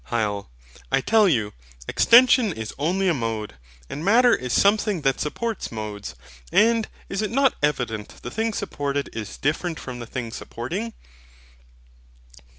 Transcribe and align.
HYL. 0.09 0.47
I 0.91 0.99
tell 0.99 1.29
you, 1.29 1.53
extension 1.87 2.51
is 2.53 2.73
only 2.79 3.07
a 3.07 3.13
mode, 3.13 3.53
and 3.87 4.03
Matter 4.03 4.33
is 4.35 4.51
something 4.51 5.01
that 5.01 5.19
supports 5.19 5.71
modes. 5.71 6.15
And 6.51 6.87
is 7.07 7.21
it 7.21 7.29
not 7.29 7.53
evident 7.61 8.15
the 8.23 8.31
thing 8.31 8.51
supported 8.53 9.11
is 9.13 9.37
different 9.37 9.79
from 9.79 9.99
the 9.99 10.07
thing 10.07 10.31
supporting? 10.31 10.95